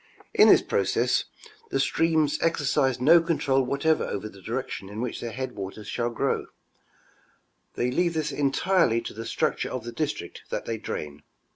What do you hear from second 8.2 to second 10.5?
entirel}" to the structure of the district